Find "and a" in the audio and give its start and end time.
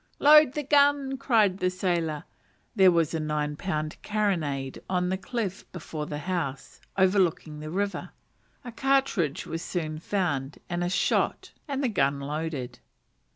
10.67-10.89